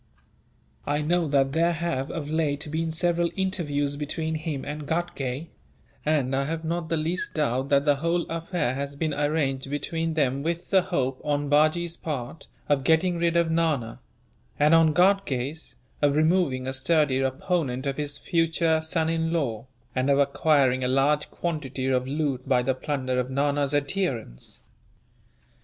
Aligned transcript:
I 0.87 1.03
know 1.03 1.27
that 1.27 1.51
there 1.51 1.73
have, 1.73 2.09
of 2.09 2.27
late, 2.27 2.67
been 2.71 2.89
several 2.91 3.29
interviews 3.35 3.95
between 3.97 4.33
him 4.33 4.65
and 4.65 4.87
Ghatgay; 4.87 5.49
and 6.03 6.35
I 6.35 6.45
have 6.45 6.65
not 6.65 6.89
the 6.89 6.97
least 6.97 7.35
doubt 7.35 7.69
that 7.69 7.85
the 7.85 7.97
whole 7.97 8.23
affair 8.23 8.73
has 8.73 8.95
been 8.95 9.13
arranged 9.13 9.69
between 9.69 10.15
them 10.15 10.41
with 10.41 10.71
the 10.71 10.81
hope, 10.81 11.21
on 11.23 11.49
Bajee's 11.49 11.97
part, 11.97 12.47
of 12.67 12.83
getting 12.83 13.19
rid 13.19 13.37
of 13.37 13.51
Nana; 13.51 13.99
and 14.57 14.73
on 14.73 14.91
Ghatgay's, 14.95 15.75
of 16.01 16.15
removing 16.15 16.65
a 16.65 16.73
sturdy 16.73 17.19
opponent 17.19 17.85
of 17.85 17.97
his 17.97 18.17
future 18.17 18.81
son 18.81 19.07
in 19.07 19.31
law, 19.31 19.67
and 19.95 20.09
of 20.09 20.17
acquiring 20.17 20.83
a 20.83 20.87
large 20.87 21.29
quantity 21.29 21.85
of 21.85 22.07
loot 22.07 22.49
by 22.49 22.63
the 22.63 22.73
plunder 22.73 23.19
of 23.19 23.29
Nana's 23.29 23.75
adherents. 23.75 24.61